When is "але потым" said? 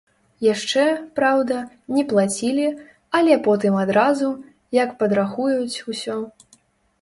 3.19-3.77